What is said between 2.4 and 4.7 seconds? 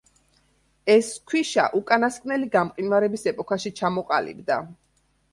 გამყინვარების ეპოქაში ჩამოყალიბდა.